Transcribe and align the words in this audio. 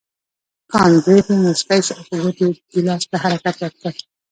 کانت 0.71 0.97
ګریفي 1.05 1.33
مسکی 1.45 1.79
شو 1.85 1.93
او 1.97 2.03
په 2.07 2.15
ګوتو 2.21 2.43
یې 2.49 2.53
ګیلاس 2.71 3.03
ته 3.11 3.17
حرکت 3.23 3.55
ورکړ. 3.59 3.93